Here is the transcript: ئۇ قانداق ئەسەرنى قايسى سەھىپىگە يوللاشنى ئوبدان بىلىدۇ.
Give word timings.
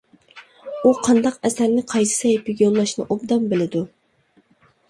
ئۇ 0.87 0.93
قانداق 1.07 1.37
ئەسەرنى 1.49 1.83
قايسى 1.93 2.17
سەھىپىگە 2.21 2.65
يوللاشنى 2.67 3.07
ئوبدان 3.09 3.47
بىلىدۇ. 3.53 3.87